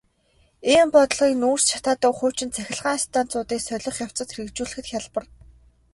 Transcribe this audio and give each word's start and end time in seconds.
Ийм 0.73 0.87
бодлогыг 0.93 1.35
нүүрс 1.41 1.65
шатаадаг 1.71 2.13
хуучин 2.17 2.49
цахилгаан 2.55 2.99
станцуудыг 3.05 3.59
солих 3.67 3.95
явцад 4.05 4.29
хэрэгжүүлэхэд 4.31 4.85
хялбар. 4.91 5.25